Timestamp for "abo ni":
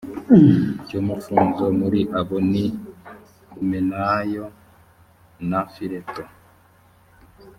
2.19-2.65